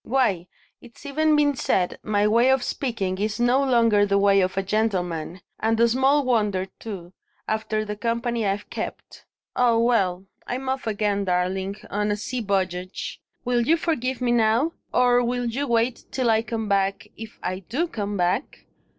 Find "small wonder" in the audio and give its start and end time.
5.87-6.65